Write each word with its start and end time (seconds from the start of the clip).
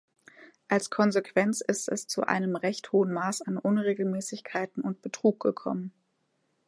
Als 0.67 0.89
Konsequenz 0.89 1.61
ist 1.61 1.87
es 1.87 2.07
zu 2.07 2.23
einem 2.23 2.55
recht 2.55 2.91
hohen 2.91 3.13
Maß 3.13 3.43
an 3.43 3.59
Unregelmäßigkeiten 3.59 4.81
und 4.81 5.03
Betrug 5.03 5.39
gekommen. 5.39 5.93